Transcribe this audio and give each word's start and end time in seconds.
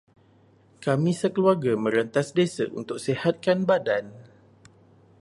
Kami 0.85 1.11
sekeluarga 1.21 1.73
merentas 1.85 2.27
desa 2.37 2.65
untuk 2.79 2.97
sihatkan 3.05 3.59
badan. 3.69 4.05